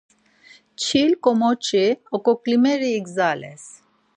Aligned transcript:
Çil-komoci 0.81 1.85
oǩoǩlimeri 2.15 2.89
igzales. 2.99 3.63